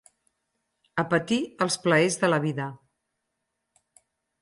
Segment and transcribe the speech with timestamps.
[1.03, 2.73] Apetir els plaers de la vida.